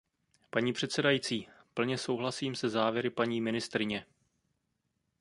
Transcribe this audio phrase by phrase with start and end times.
[0.49, 4.05] Paní předsedající, plně souhlasím se závěry paní ministryně.